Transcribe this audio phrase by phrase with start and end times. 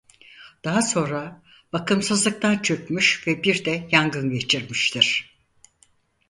[0.63, 1.41] Daha sonra
[1.73, 5.37] bakımsızlıktan çökmüş ve bir de yangın geçirmiştir.